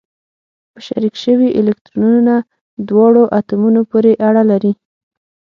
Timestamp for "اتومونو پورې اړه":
3.39-4.43